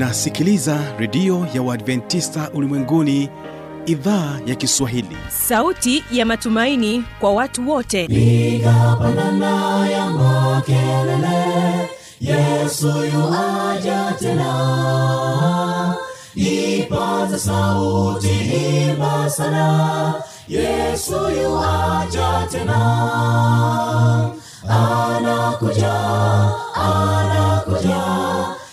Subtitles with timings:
[0.00, 3.28] unasikiliza redio ya uadventista ulimwenguni
[3.86, 5.16] idhaa ya kiswahili.
[5.28, 8.06] Sauti ya matumaini kwa watu wote.
[8.08, 11.88] Piga pandana ya makelele
[12.20, 15.94] yesu yuaja tena.
[16.34, 20.14] Ipata sauti himbasana
[20.48, 21.12] yesu
[21.42, 22.80] yuaja tena.
[24.68, 25.92] Anakuja
[26.74, 27.49] anakuja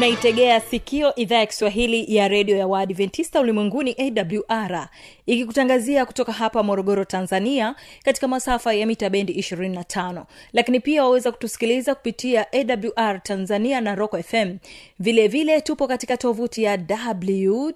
[0.00, 4.88] unaitegea sikio idhaa ya kiswahili ya redio ya waadventista ulimwenguni awr
[5.26, 11.94] ikikutangazia kutoka hapa morogoro tanzania katika masafa ya mita bendi 25 lakini pia waweza kutusikiliza
[11.94, 14.56] kupitia awr tanzania na rock fm
[14.98, 17.70] vilevile vile tupo katika tovuti ya www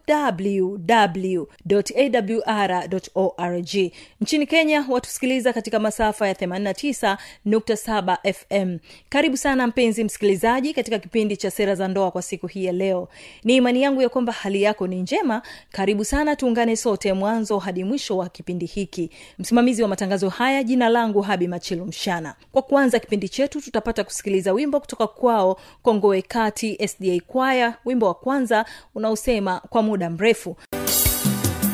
[2.46, 3.74] awr org.
[4.20, 11.50] Nchini kenya watusikiliza katika masafa ya 89.7 fm karibu sana mpenzi msikilizaji katika kipindi cha
[11.50, 13.08] sera za ndoa kwa siku hii ya leo.
[13.44, 15.42] Ni imani yangu ya kwamba hali yako ni njema.
[15.72, 19.10] Karibu sana tuungane sote mwanzo hadi mwisho wa kipindi hiki.
[19.38, 22.34] Msimamizi wa matangazo haya jina langu habi machilu mshana.
[22.52, 28.14] Kwa kuanza kipindi chetu tutapata kusikiliza wimbo kutoka kwao kongoe kati sda kwaya wimbo wa
[28.14, 30.56] kwanza unaosema kwa muda mrefu.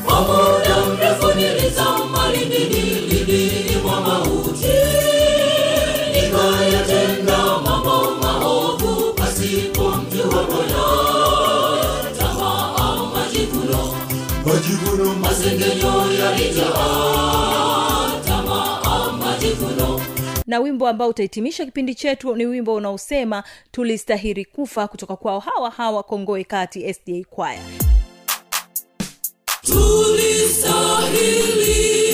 [0.06, 2.32] Kwa muda mrefu nilizama
[20.46, 26.02] na wimbo ambao utahitimisha kipindi chetu ni wimbo unaosema tulistahiri kufa kutoka kwao hawa hawa
[26.02, 27.60] kongoe kati sda kwaya
[29.62, 32.09] tulistahili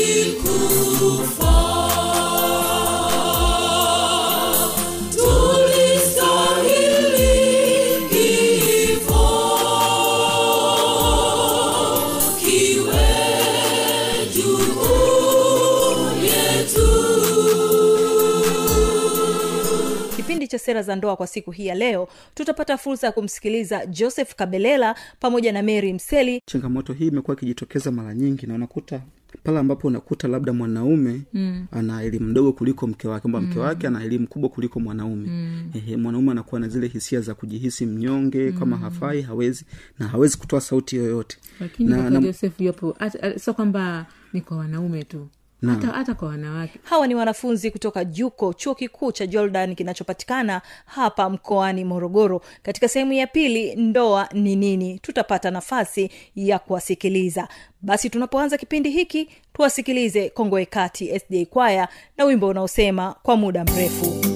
[20.47, 24.35] kipindi cha sera za ndoa kwa siku hii ya leo tutapata fursa ya kumsikiliza joseph
[24.35, 29.03] kabelela pamoja na mary mseli changamoto hii imekuwa ikijitokeza mara nyingi na unakuta
[29.45, 31.67] pale ambapo unakuta labda mwanaume mm.
[31.73, 35.71] ana elimu ndogo kuliko mke wake kwamba mke wake ana elimu kubwa kuliko mwanaume mm.
[35.75, 38.59] Ehe, mwanaume anakuwa na zile hisia za kujihisi mnyonge mm.
[38.59, 39.65] kama hafai hawezi
[39.99, 42.61] na hawezi kutoa sauti yoyote lakini Na- na- joseph
[42.99, 45.29] hata- sio kwamba ni kwa wanaume tu
[45.69, 46.79] hata, hata kwa wanawake.
[46.83, 52.41] Hawa ni wanafunzi kutoka juko chuo kikuu cha jordan kinachopatikana hapa mkoani morogoro.
[52.63, 54.99] Katika sehemu ya pili ndoa ni nini?
[54.99, 57.49] Tutapata nafasi ya kuwasikiliza.
[57.83, 64.36] Basi tunapoanza kipindi hiki tuwasikilize kongoe kati sda kwaya na wimbo unaosema kwa muda mrefu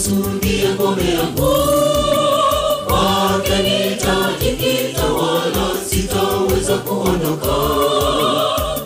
[0.00, 1.54] Yesu ndiye ngome yangu.
[2.86, 5.04] Kwake nitajikita
[5.90, 7.54] sitaweza kuondoka.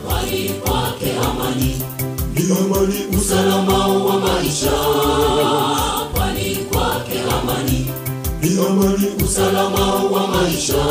[0.08, 1.82] Bali kwake amani
[2.34, 4.72] ni amani usalama wa maisha.
[6.16, 7.86] Bali kwake amani
[8.42, 10.84] ni amani usalama wa maisha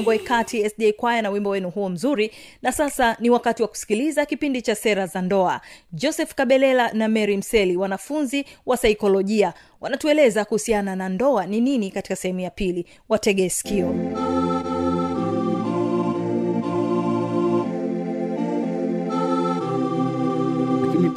[0.00, 2.30] kongoe kati sda kwaya na wimbo wenu huo mzuri.
[2.62, 5.60] Na sasa ni wakati wa kusikiliza kipindi cha sera za ndoa.
[5.92, 12.16] Joseph kabelela na mary mseli wanafunzi wa saikolojia wanatueleza kuhusiana na ndoa ni nini katika
[12.16, 12.86] sehemu ya pili.
[13.08, 13.94] Wategee sikio.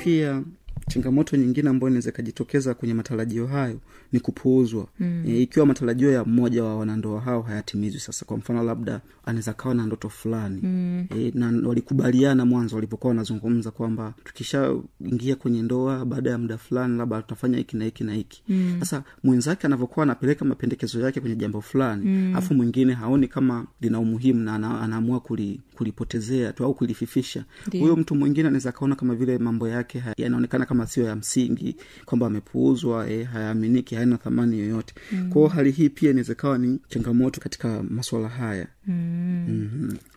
[0.03, 0.43] Pia
[0.87, 3.79] changamoto nyingine ambayo inaweza ikajitokeza kwenye matarajio hayo
[4.11, 5.23] ni kupuuzwa mm.
[5.27, 9.75] e, ikiwa matarajio ya mmoja wa wanandoa hao hayatimizwi sasa kwa mfano labda anaweza kawa
[9.75, 11.05] na ndoto fulani mm.
[11.17, 17.21] e, na walikubaliana mwanzo walipokuwa wanazungumza kwamba tukishaingia kwenye ndoa baada ya muda fulani labda
[17.21, 18.43] tutafanya hiki na hiki na hiki
[18.79, 19.03] sasa mm.
[19.23, 24.55] mwenzake anavyokuwa anapeleka mapendekezo yake kwenye jambo fulani alafu mwingine haoni kama lina umuhimu na
[24.55, 27.45] ana, anaamua kuli, kulipotezea tu au kulififisha
[27.79, 31.75] huyo mtu mwingine anaweza akaona kama vile mambo yake yanaonekana kama sio ya msingi
[32.05, 34.93] kwamba amepuuzwa eh, hayaaminiki hayana thamani yoyote.
[35.11, 35.29] Mm.
[35.29, 38.67] kwao hali hii pia inaweza ikawa ni changamoto katika maswala haya.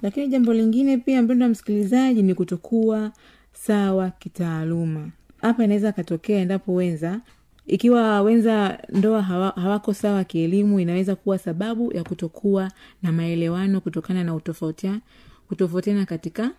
[0.03, 3.13] Lakini jambo lingine pia mpendo msikilizaji ni kutokuwa
[3.53, 5.09] sawa kitaaluma.
[5.41, 7.21] Hapa inaweza akatokea endapo wenza
[7.67, 12.71] ikiwa wenza ndoa hawa, hawako sawa kielimu inaweza kuwa sababu ya kutokuwa
[13.03, 15.01] na maelewano kutokana na utofautia
[15.49, 16.51] kutofautiana katika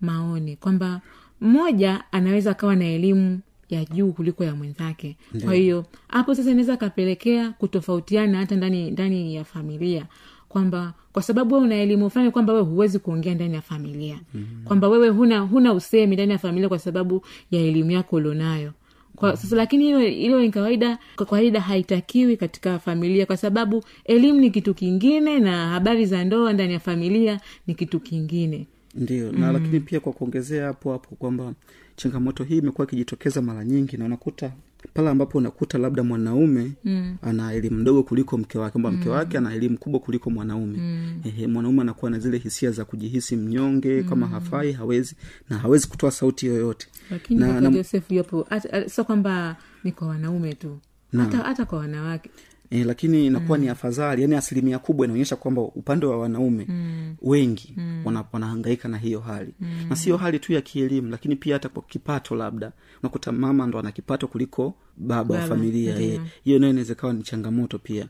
[0.00, 0.56] maoni.
[0.56, 1.00] Kwamba
[1.40, 5.16] mmoja anaweza akawa na elimu ya juu kuliko ya mwenzake.
[5.44, 10.06] Kwa hiyo hapo sasa inaweza akapelekea kutofautiana hata ndani ndani ya familia.
[10.48, 14.20] Kwamba kwa sababu we una elimu fulani kwamba wewe huwezi kuongea ndani ya familia.
[14.34, 14.64] Mm-hmm.
[14.64, 18.72] kwamba wewe huna huna usemi ndani ya familia kwa sababu ya elimu yako ulionayo.
[19.16, 24.40] Kwa sasa lakini hiyo hilo ni kawaida kwa kawaida haitakiwi katika familia kwa sababu elimu
[24.40, 28.66] ni kitu kingine na habari za ndoa ndani ya familia ni kitu kingine.
[28.94, 31.54] Ndio na lakini pia kwa kuongezea hapo hapo kwamba
[31.96, 34.52] changamoto hii imekuwa ikijitokeza mara nyingi na unakuta
[34.94, 37.16] pale ambapo unakuta labda mwanaume mm.
[37.22, 41.20] ana elimu ndogo kuliko mke wake kwamba mke wake ana elimu kubwa kuliko mwanaume mm.
[41.24, 44.08] Ehe, mwanaume anakuwa na zile hisia za kujihisi mnyonge mm.
[44.08, 45.16] kama hafai hawezi
[45.50, 48.10] na hawezi kutoa sauti yoyote lakini Na- na- joseph
[48.48, 50.78] hata- sio kwamba ni kwa wanaume tu
[51.16, 52.30] hata hata kwa wanawake
[52.70, 53.64] e, lakini inakuwa mm.
[53.64, 57.16] ni afadhali yani asilimia kubwa inaonyesha kwamba upande wa wanaume mm.
[57.22, 58.02] wengi mm.
[58.04, 59.86] wana, wanahangaika na hiyo hali mm.
[59.90, 63.78] na siyo hali tu ya kielimu lakini pia hata kwa kipato labda unakuta mama ndo
[63.78, 66.26] ana kipato kuliko baba, wa familia mm.
[66.44, 68.08] hiyo nayo inaweza kawa ni changamoto pia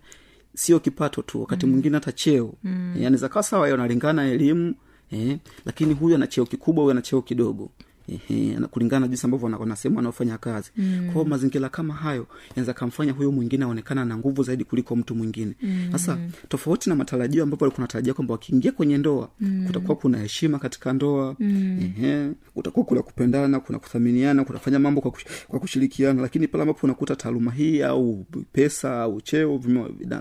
[0.55, 2.93] sio kipato tu wakati mwingine hata cheo mm.
[2.97, 4.75] anaweza kawa sawa yanalingana elimu
[5.11, 7.71] eh, lakini huyu ana cheo kikubwa huyu ana cheo kidogo
[8.09, 11.11] Ehe, na kulingana na jinsi ambavyo wana- sehemu wanaofanya kazi mm.
[11.13, 15.53] kwao mazingira kama hayo yanaweza kamfanya huyo mwingine aonekana na nguvu zaidi kuliko mtu mwingine
[15.93, 16.31] sasa mm.
[16.49, 19.65] tofauti na matarajio ambapo walikuwa natarajia kwamba wakiingia kwenye ndoa mm.
[19.67, 21.79] kutakuwa kuna heshima katika ndoa mm.
[21.99, 26.81] Ehe, kutakuwa kuna kupendana kuna kuthaminiana kunafanya mambo kwa, kush, kwa kushirikiana lakini pale ambapo
[26.87, 29.61] unakuta taaluma hii au pesa au cheo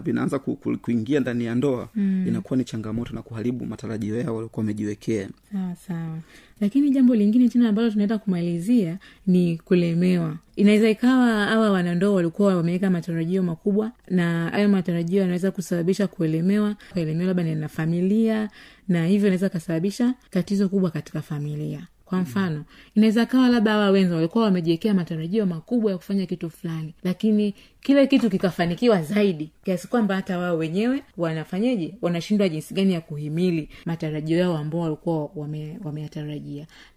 [0.03, 2.25] vinaanza ku, ku, kuingia ndani ya ndoa mm.
[2.27, 6.17] inakuwa ni changamoto na kuharibu matarajio yao waliokuwa wamejiwekea sawa sawa
[6.61, 8.97] lakini jambo lingine tena ambalo tunaenda kumalizia
[9.27, 10.37] ni kulemewa.
[10.55, 17.27] Inaweza ikawa hawa wanandoa walikuwa wameweka matarajio makubwa na hayo matarajio yanaweza kusababisha kuelemewa kuelemewa
[17.27, 18.49] labda na familia
[18.87, 22.63] na hivyo inaweza kasababisha tatizo kubwa katika familia kwa mfano
[22.95, 28.07] inaweza kawa labda hawa wenza walikuwa wamejiwekea matarajio makubwa ya kufanya kitu fulani lakini kile
[28.07, 31.93] kitu kikafanikiwa zaidi kiasi kwamba hata wao wenyewe wanafanyeje?
[32.01, 35.77] Wanashindwa jinsi gani ya kuhimili matarajio yao ambao walikuwa wame-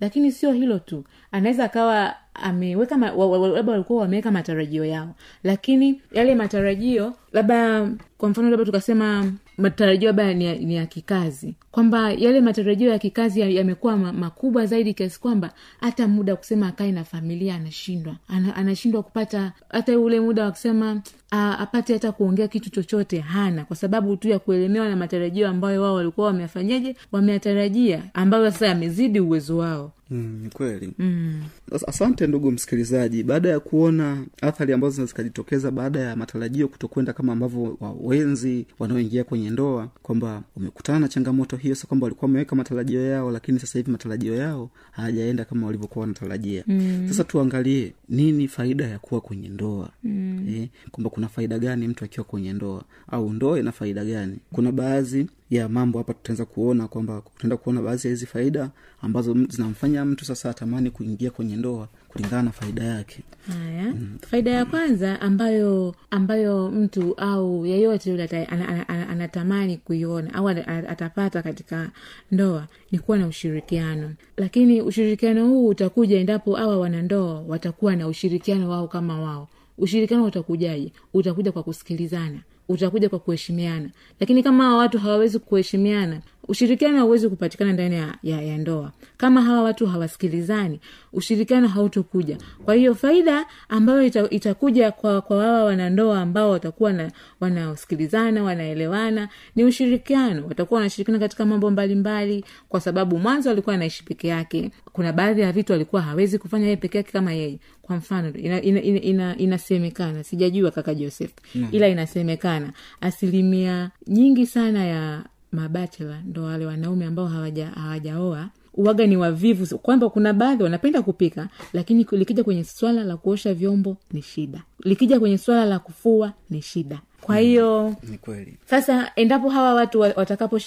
[0.00, 5.14] lakini sio hilo tu anaweza akawa ameweka ma- wa- wa- labda walikuwa wameweka matarajio yao
[5.44, 7.88] lakini yale matarajio labda
[8.18, 11.54] kwa mfano labda tukasema matarajio labda ni, ya- ni ya kikazi.
[11.70, 15.50] Kwamba yale matarajio ya kikazi ya- yamekuwa ma, makubwa zaidi kiasi kwamba
[15.80, 18.16] hata muda wa kusema akae na familia anashindwa.
[18.28, 23.64] Ana, anashindwa kupata hata ule muda wa kusema apate hata kuongea kitu chochote hana.
[23.64, 29.20] Kwa sababu tu ya kuelemewa na matarajio ambayo wao walikuwa wameyafanyaje wameyatarajia ambayo sasa yamezidi
[29.20, 31.42] uwezo wao Mm, kweli mm.
[31.86, 37.76] asante ndugu msikilizaji baada ya kuona athari ambazo zikajitokeza baada ya matarajio kutokwenda kama ambavyo
[37.80, 43.30] wawenzi wanaoingia kwenye ndoa kwamba wamekutana na changamoto hiyo sa kwamba walikuwa wameweka matarajio yao
[43.30, 47.06] lakini sasa hivi matarajio yao hayajaenda kama walivyokuwa wanatarajia mm.
[47.08, 50.46] sasa tuangalie nini faida ya kuwa kwenye ndoa mm.
[50.48, 54.72] eh, kwamba kuna faida gani mtu akiwa kwenye ndoa au ndoa ina faida gani kuna
[54.72, 58.70] baadhi ya mambo hapa tutaweza kuona kwamba tutaenda kuona baadhi ya hizi faida
[59.02, 63.22] ambazo zinamfanya mtu sasa atamani kuingia kwenye ndoa kulingana na faida yake.
[63.48, 63.82] Haya.
[63.84, 64.18] Mm.
[64.30, 70.34] faida ya kwanza ambayo ambayo mtu au yeyote yule ata- ana- ana- ana- anatamani kuiona
[70.34, 71.90] au atapata katika
[72.32, 74.12] ndoa ni kuwa na ushirikiano.
[74.36, 79.48] Lakini ushirikiano huu utakuja endapo awa wanandoa watakuwa na ushirikiano wao kama wao
[79.78, 80.92] ushirikiano utakujaje?
[81.14, 82.38] Utakuja kwa kusikilizana.
[82.68, 83.90] Utakuja kwa kuheshimiana.
[84.20, 88.92] Lakini kama watu hawawezi kuheshimiana ushirikiano hauwezi kupatikana ndani ya, ya, ya ndoa.
[89.16, 90.80] Kama hawa watu hawasikilizani
[91.12, 92.38] ushirikiano hautokuja.
[92.64, 99.28] Kwa hiyo faida ambayo ita, itakuja kwa kwa wawa wanandoa ambao watakuwa na wanasikilizana wanaelewana
[99.56, 100.46] ni ushirikiano.
[100.48, 104.70] Watakuwa wanashirikiana katika mambo mbalimbali mbali, kwa sababu mwanzo alikuwa anaishi peke yake.
[104.92, 107.58] Kuna baadhi ya vitu alikuwa hawezi kufanya yeye peke yake kama yeye.
[107.82, 111.30] Kwa mfano ina, ina, ina, ina, sijajua kaka joseph.
[111.54, 111.68] Mm.
[111.72, 112.72] ila inasemekana.
[113.00, 120.10] Asilimia nyingi sana ya mabachela ndo wale wanaume ambao hawaja- hawajaoa uwaga ni wavivu kwamba
[120.10, 125.38] kuna baadhi wanapenda kupika lakini likija kwenye swala la kuosha vyombo ni shida likija kwenye
[125.38, 127.00] swala la kufua ni shida.
[127.20, 128.56] Kwa hiyo mm, kweli.
[128.70, 130.58] sasa endapo hawa watu wa- watakapo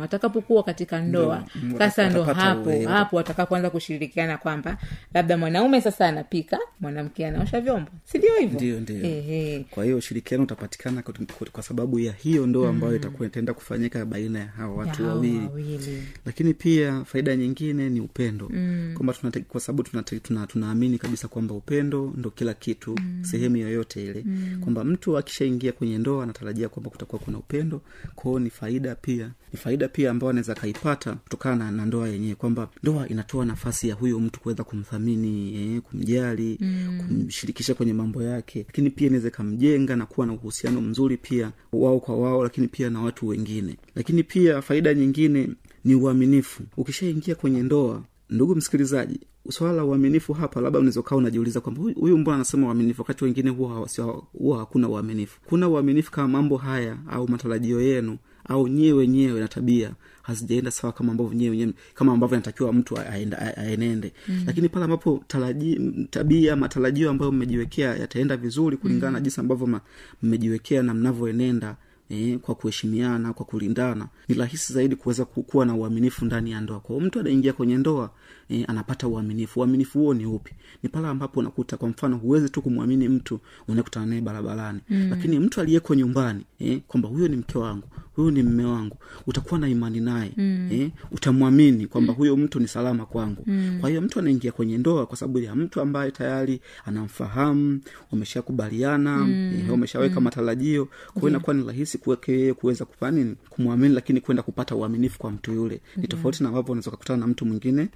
[0.00, 2.84] watakapokuwa katika ndoa Ndio, sasa ndo hapo uwe.
[2.84, 4.78] hapo watakapoanza kushirikiana kwamba
[5.14, 7.90] labda mwanaume sasa anapika mwanamke anaosha vyombo.
[8.04, 8.54] Sindio hivyo?
[8.60, 8.96] Ndio ndio.
[8.96, 9.66] Ehe.
[9.70, 11.14] kwa hiyo ushirikiano utapatikana kwa,
[11.62, 15.46] sababu ya hiyo ndoa ambayo itakuwa itaenda kufanyika baina ya hawa watu wawili.
[15.46, 16.02] wawili.
[16.26, 18.48] Lakini pia faida nyingine ni upendo.
[18.52, 18.92] Mm.
[18.94, 19.12] kwamba
[19.48, 23.24] kwa sababu tunaamini tuna, tuna kabisa kwamba upendo ndo kila kitu mm.
[23.24, 24.58] sehemu yoyote ile mm.
[24.60, 27.80] kwamba mtu akishaingia kwenye ndoa anatarajia kwamba kutakuwa kuna upendo
[28.14, 32.34] kwao ni faida pia ni faida pia ambayo anaweza akaipata kutokana na, na ndoa yenyewe
[32.34, 37.00] kwamba ndoa inatoa nafasi ya huyo mtu kuweza kumthamini eh, kumjali mm.
[37.08, 42.00] kumshirikisha kwenye mambo yake lakini pia inaweza ikamjenga na kuwa na uhusiano mzuri pia wao
[42.00, 45.48] kwa wao lakini pia na watu wengine lakini pia faida nyingine
[45.84, 49.20] ni uaminifu ukishaingia kwenye ndoa ndugu msikilizaji
[49.50, 53.50] swala la uaminifu hapa labda unaweza ukawa unajiuliza kwamba huyu- mbona anasema uaminifu wakati wengine
[53.50, 53.88] huwa
[54.32, 55.40] huwa hakuna uaminifu.
[55.46, 60.92] Kuna uaminifu kama mambo haya au matarajio yenu au nyewe wenyewe na tabia hazijaenda sawa
[60.92, 64.12] kama ambavyo nyewe wenyewe kama ambavyo inatakiwa mtu aenende.
[64.28, 64.42] Mm.
[64.46, 69.80] lakini pale ambapo taraji, tabia matarajio ambayo mmejiwekea yataenda vizuri kulingana na jinsi ambavyo
[70.22, 71.76] mmejiwekea na mnavyoenenda
[72.12, 76.80] eh, kwa kuheshimiana kwa kulindana ni rahisi zaidi kuweza kuwa na uaminifu ndani ya ndoa.
[76.80, 78.10] Kwao mtu anaingia kwenye ndoa
[78.52, 82.62] eh, anapata uaminifu uaminifu huo ni upi ni pale ambapo unakuta kwa mfano huwezi tu
[82.62, 85.06] kumwamini mtu unakutana naye barabarani mm.
[85.10, 89.60] lakini mtu aliyeko nyumbani e, kwamba huyo ni mke wangu huyu ni mme wangu utakuwa
[89.60, 90.68] na imani naye mm.
[90.72, 93.78] eh, utamwamini kwamba huyo mtu ni salama kwangu mm.
[93.80, 97.80] kwa hiyo mtu anaingia kwenye ndoa kwa sababu ya mtu ambaye tayari anamfahamu
[98.12, 99.52] wameshakubaliana mm.
[99.58, 100.24] eh, wameshaweka mm.
[100.24, 105.18] matarajio kwao hiyo inakuwa ni rahisi kuweke yeye kuweza kufanya kumwamini lakini kwenda kupata uaminifu
[105.18, 107.88] kwa mtu yule ni tofauti na ambavyo unaweza kukutana na mtu mwingine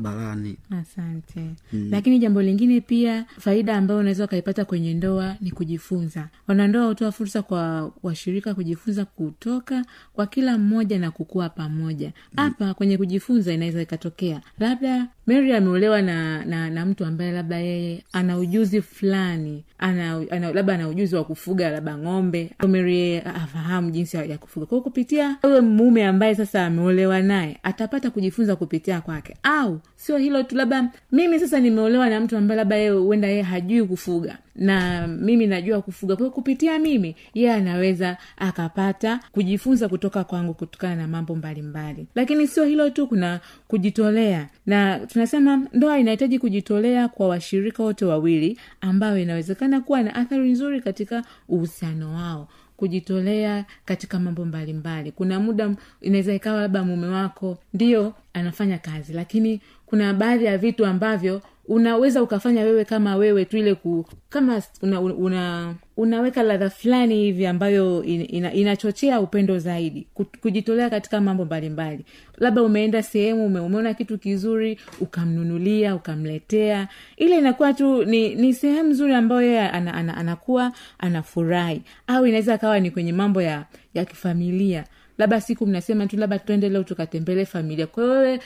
[0.00, 0.56] barabarani.
[0.70, 1.40] Asante.
[1.72, 1.88] Mm.
[1.90, 6.28] lakini jambo lingine pia faida ambayo unaweza ukaipata kwenye ndoa ni kujifunza.
[6.48, 12.12] Wanandoa hutoa fursa kwa washirika kujifunza kutoka kwa kila mmoja na kukua pamoja.
[12.36, 12.74] Hapa mm.
[12.74, 14.40] kwenye kujifunza inaweza ikatokea.
[14.58, 19.64] Labda mary ameolewa na, na na mtu ambaye labda yeye ana ujuzi fulani.
[19.78, 22.50] Ana, ana labda ana ujuzi wa kufuga labda ng'ombe.
[22.58, 24.66] Au mary yeye afahamu jinsi ya, ya kufuga.
[24.66, 29.36] Kwao kupitia huyo mume ambaye sasa ameolewa naye atapata kujifunza kupitia kwake.
[29.42, 33.42] Au sio hilo tu labda mimi sasa nimeolewa na mtu ambaye labda yeye huenda yeye
[33.42, 34.38] hajui kufuga.
[34.54, 36.16] Na mimi najua kufuga.
[36.16, 41.92] Kwao kupitia mimi yeye anaweza akapata kujifunza kutoka kwangu kutokana na mambo mbalimbali.
[41.92, 42.06] Mbali.
[42.14, 44.48] lakini sio hilo tu kuna kujitolea.
[44.66, 50.80] Na tunasema ndoa inahitaji kujitolea kwa washirika wote wawili ambayo inawezekana kuwa na athari nzuri
[50.80, 55.12] katika uhusiano wao kujitolea katika mambo mbalimbali mbali.
[55.12, 60.86] kuna muda inaweza ikawa labda mume wako ndio anafanya kazi lakini kuna baadhi ya vitu
[60.86, 67.14] ambavyo unaweza ukafanya wewe kama wewe tu ile ku kama una, una unaweka ladha fulani
[67.16, 72.04] hivi ambayo in, ina, inachochea upendo zaidi Ku- kujitolea katika mambo mbalimbali.
[72.38, 76.88] Labda umeenda sehemu ume, umeona kitu kizuri ukamnunulia ukamletea.
[77.16, 81.82] Ile inakuwa tu ni, ni sehemu nzuri ambayo yeye ana, ana, anakuwa anafurahi.
[82.06, 84.84] Au inaweza akawa ni kwenye mambo ya ya kifamilia
[85.18, 87.86] labda siku mnasema tu labda twende leo tukatembele familia.
[87.86, 88.40] Kwa hiyo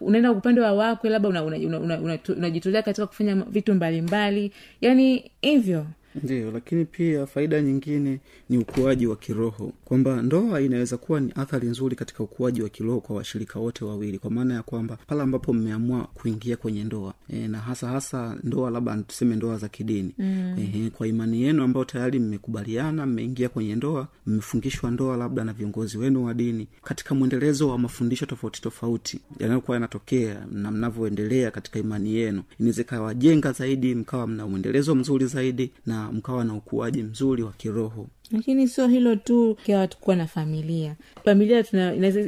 [0.00, 4.52] unaenda upande wa wakwe labda unajitolea una, una, una, una, unajitolea katika kufanya vitu mbalimbali.
[4.80, 5.86] Yani hivyo
[6.22, 9.72] ndio lakini pia faida nyingine ni ukuaji wa kiroho.
[9.84, 14.18] Kwamba ndoa inaweza kuwa ni athari nzuri katika ukuaji wa kiroho kwa washirika wote wawili.
[14.18, 18.70] Kwa maana ya kwamba pale ambapo mmeamua kuingia kwenye ndoa e, na hasa hasa ndoa
[18.70, 20.14] labda tuseme ndoa za kidini.
[20.18, 20.56] Mm.
[20.86, 25.98] e, kwa imani yenu ambayo tayari mmekubaliana mmeingia kwenye ndoa mmefungishwa ndoa labda na viongozi
[25.98, 32.14] wenu wa dini katika mwendelezo wa mafundisho tofauti tofauti yanayokuwa yanatokea na mnavyoendelea katika imani
[32.14, 37.52] yenu inaweza ikawajenga zaidi mkawa mna mwendelezo mzuri zaidi na mkawa na ukuaji mzuri wa
[37.52, 38.06] kiroho.
[38.30, 39.56] Lakini sio hilo tu
[40.00, 40.94] kuwa na familia.
[41.24, 41.64] Familia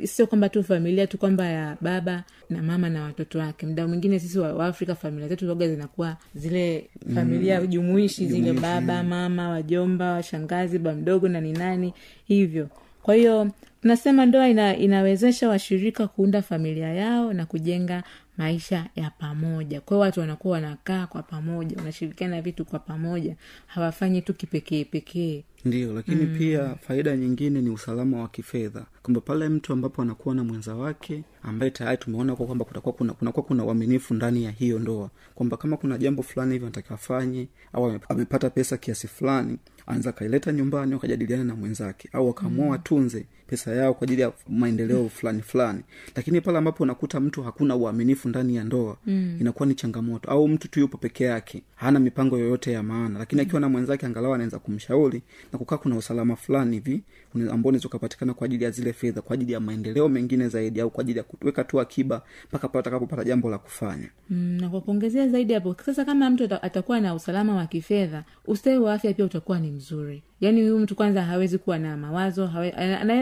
[0.06, 3.66] sio kwamba tu familia tu kwamba ya baba na mama na watoto wake.
[3.66, 7.66] Mda mwingine sisi wa, wa afrika familia zetu zoga zinakuwa zile familia mm.
[7.66, 12.68] jumuishi zile baba mama wajomba washangazi ba mdogo na ninani hivyo.
[13.02, 13.50] Kwa hiyo
[13.82, 18.02] tunasema ndoa ina, inawezesha washirika kuunda familia yao na kujenga
[18.36, 19.80] maisha ya pamoja.
[19.80, 25.92] Kwao watu wanakuwa wanakaa kwa pamoja wanashirikiana vitu kwa pamoja hawafanyi tu kipekee pekee ndio
[25.92, 26.38] lakini mm.
[26.38, 28.86] pia faida nyingine ni usalama wa kifedha.
[29.02, 33.12] Kwamba pale mtu ambapo anakuwa na mwenza wake ambaye tayari tumeona kwa kwamba kutakuwa kuna
[33.12, 35.10] kunakuwa kuna uaminifu ndani ya hiyo ndoa.
[35.34, 40.52] Kwamba kama kuna jambo fulani hivyo anataka afanye au amepata pesa kiasi fulani anaweza akaileta
[40.52, 42.08] nyumbani wakajadiliana na mwenzake.
[42.12, 45.80] Au wakaamua watunze pesa yao kwa ajili ya maendeleo fulani fulani.
[46.16, 49.36] Lakini pale ambapo unakuta mtu hakuna uaminifu ndani ya ndoa mm.
[49.40, 50.30] inakuwa ni changamoto.
[50.30, 53.18] Au mtu tu yupo peke yake hana mipango yoyote ya maana.
[53.18, 55.22] Lakini akiwa na mwenzake angalau anaweza kumshauri
[55.54, 57.02] na kukaa kuna usalama fulani hivi
[57.34, 60.90] ambao unaweza ukapatikana kwa ajili ya zile fedha kwa ajili ya maendeleo mengine zaidi au
[60.90, 64.08] kwa ajili ya kuweka tu akiba mpaka pale atakapopata jambo la kufanya.
[64.30, 68.24] Mm, na kwa kuongezea zaidi hapo sasa kama mtu ata- atakuwa na usalama wa kifedha
[68.46, 70.22] ustawi wa afya pia utakuwa ni mzuri.
[70.40, 72.50] Yaani huyu mtu kwanza hawezi kuwa na mawazo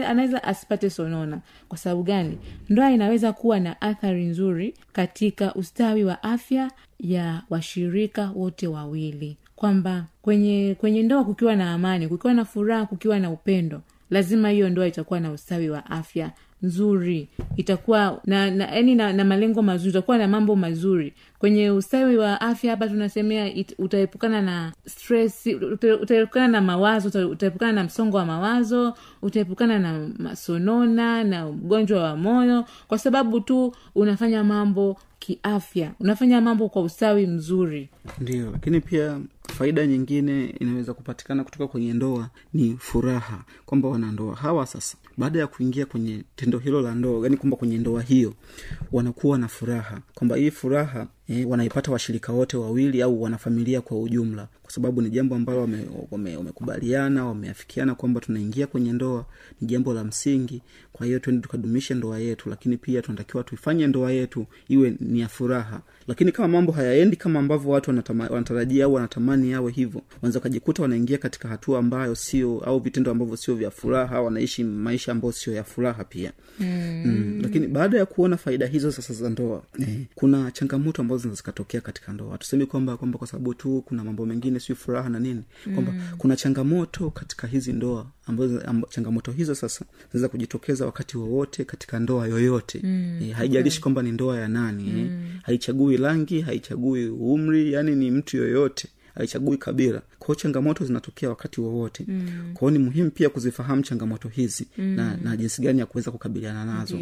[0.07, 1.41] anaweza asipate sonona.
[1.69, 2.37] Kwa sababu gani?
[2.69, 10.05] Ndoa inaweza kuwa na athari nzuri katika ustawi wa afya ya washirika wote wawili kwamba
[10.21, 14.87] kwenye kwenye ndoa kukiwa na amani kukiwa na furaha kukiwa na upendo lazima hiyo ndoa
[14.87, 16.31] itakuwa na ustawi wa afya
[16.63, 21.13] nzuri itakuwa na na, yani na, na malengo mazuri utakuwa na mambo mazuri
[21.43, 25.47] kwenye ustawi wa afya hapa tunasemea utaepukana na stress
[26.01, 32.65] utaepukana na mawazo utaepukana na msongo wa mawazo utaepukana na masonona na ugonjwa wa moyo
[32.87, 37.89] kwa sababu tu unafanya mambo kiafya unafanya mambo kwa ustawi mzuri.
[38.19, 39.19] Ndio lakini pia
[39.53, 45.47] faida nyingine inaweza kupatikana kutoka kwenye ndoa ni furaha kwamba wanandoa hawa sasa baada ya
[45.47, 48.33] kuingia kwenye tendo hilo la ndoa yani kwamba kwenye ndoa hiyo
[48.91, 51.07] wanakuwa na furaha kwamba hii furaha
[51.47, 55.59] wanaipata washirika wote wawili au wanafamilia kwa ujumla kwa sababu ni jambo ambalo
[56.11, 59.25] wamekubaliana wame, wame wameafikiana kwamba tunaingia kwenye ndoa
[59.61, 60.61] ni jambo la msingi
[60.93, 65.27] kwa hiyo twende tukadumishe ndoa yetu lakini pia tunatakiwa tuifanye ndoa yetu iwe ni ya
[65.27, 70.39] furaha lakini kama mambo hayaendi kama ambavyo watu wanatama, wanatarajia au wanatamani yawe hivyo wanaweza
[70.39, 75.31] wakajikuta wanaingia katika hatua ambayo sio au vitendo ambavyo sio vya furaha wanaishi maisha ambayo
[75.31, 77.03] sio ya furaha pia mm.
[77.05, 77.39] Mm.
[77.41, 81.81] lakini baada ya kuona faida hizo sasa za ndoa eh, kuna changamoto ambazo zinaweza zikatokea
[81.81, 85.43] katika ndoa tusemi kwamba kwamba kwa sababu tu kuna mambo mengine sio furaha na nini
[85.73, 86.01] kwamba mm.
[86.17, 91.99] kuna changamoto katika hizi ndoa ambazo amb, changamoto hizo sasa zinaweza kujitokeza wakati wowote katika
[91.99, 93.19] ndoa yoyote mm.
[93.23, 94.99] e, haijalishi kwamba ni ndoa ya nani mm.
[94.99, 101.61] e, haichagui rangi haichagui umri yani ni mtu yoyote haichagui kabila kwao changamoto zinatokea wakati
[101.61, 102.51] wowote mm.
[102.53, 104.85] kwao ni muhimu pia kuzifahamu changamoto hizi mm.
[104.85, 106.97] na, na jinsi gani ya kuweza kukabiliana nazo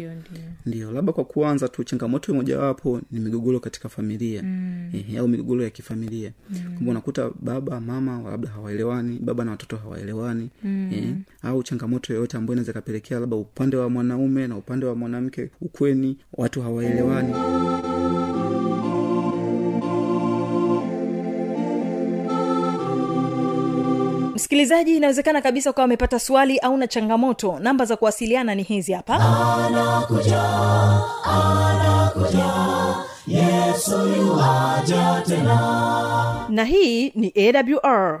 [0.66, 4.90] Ndio, labda kwa kuanza tu changamoto mojawapo ni migogoro katika familia mm.
[4.94, 6.58] eh, au migogoro ya kifamilia mm.
[6.74, 10.90] kwamba unakuta baba mama labda hawaelewani baba na watoto hawaelewani mm.
[10.92, 15.50] eh, au changamoto yoyote ambayo inaweza ikapelekea labda upande wa mwanaume na upande wa mwanamke
[15.60, 17.32] ukweni watu hawaelewani
[24.52, 27.58] msikilizaji inawezekana kabisa ukawa amepata swali au na changamoto.
[27.60, 29.14] Namba za kuwasiliana ni hizi hapa.
[29.14, 30.42] Anakuja
[31.24, 32.52] anakuja.
[33.26, 34.38] Yesu
[35.26, 36.46] tena.
[36.48, 38.20] Na hii ni awr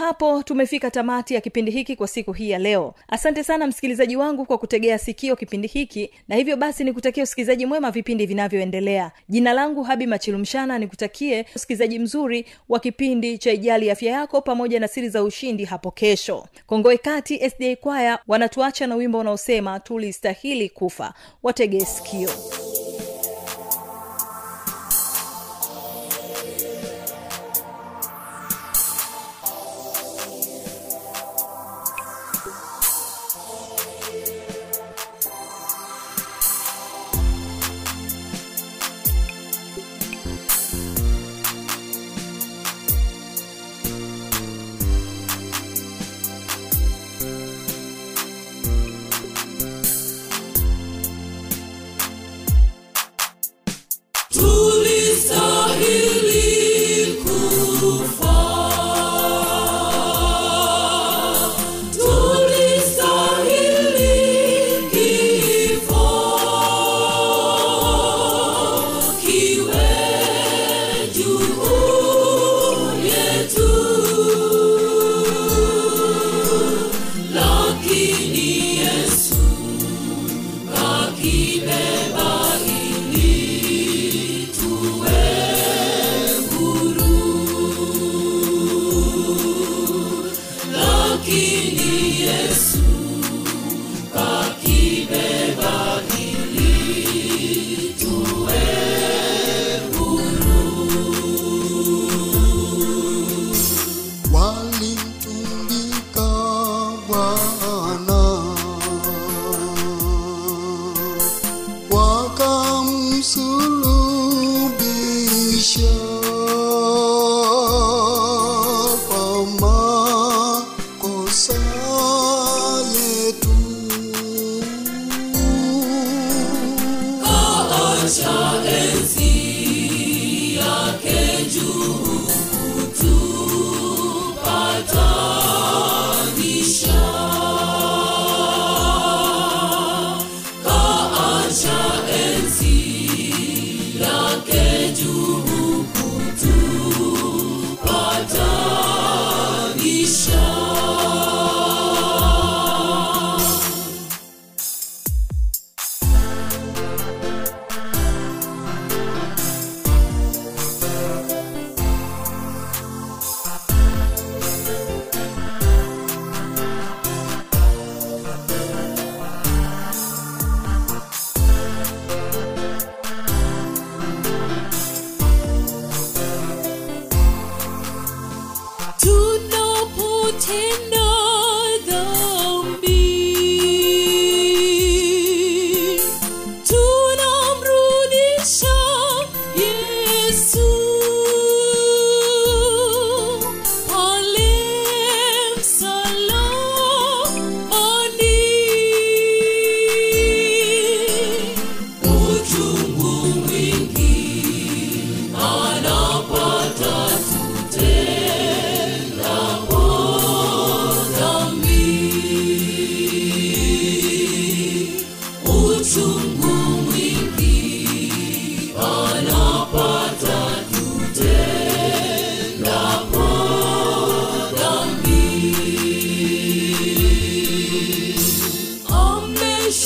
[0.00, 2.94] hapo tumefika tamati ya kipindi hiki kwa siku hii ya leo.
[3.08, 7.90] Asante sana msikilizaji wangu kwa kutegea sikio kipindi hiki na hivyo basi nikutakia usikilizaji mwema
[7.90, 9.10] vipindi vinavyoendelea.
[9.28, 14.88] Jina langu habi machilumshana nikutakie usikilizaji mzuri wa kipindi cha ijali afya yako pamoja na
[14.88, 16.46] siri za ushindi hapo kesho.
[16.66, 21.14] Kongoe kati sda kwaya wanatuacha na wimbo unaosema tulistahili kufa.
[21.42, 22.30] Wategee sikio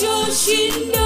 [0.01, 1.04] 就心的